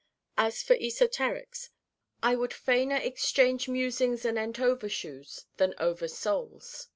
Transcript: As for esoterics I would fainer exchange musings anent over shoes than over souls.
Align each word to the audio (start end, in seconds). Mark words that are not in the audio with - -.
As 0.39 0.63
for 0.63 0.75
esoterics 0.77 1.69
I 2.23 2.35
would 2.35 2.53
fainer 2.53 2.95
exchange 2.99 3.69
musings 3.69 4.25
anent 4.25 4.59
over 4.59 4.89
shoes 4.89 5.45
than 5.57 5.75
over 5.77 6.07
souls. 6.07 6.87